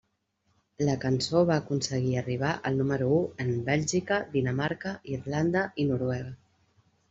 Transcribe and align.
La 0.87 0.95
cançó 1.03 1.43
va 1.49 1.57
aconseguir 1.63 2.15
arribar 2.23 2.55
al 2.71 2.81
número 2.81 3.11
u 3.19 3.21
en 3.47 3.53
Bèlgica, 3.69 4.21
Dinamarca, 4.35 4.99
Irlanda 5.21 5.67
i 5.87 5.91
Noruega. 5.95 6.37